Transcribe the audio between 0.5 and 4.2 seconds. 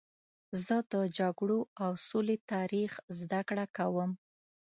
زه د جګړو او سولې تاریخ زدهکړه کوم.